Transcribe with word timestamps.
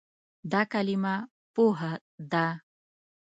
دا 0.51 0.61
کلمه 0.71 1.15
"پوهه" 1.53 1.91
ده. 2.31 2.45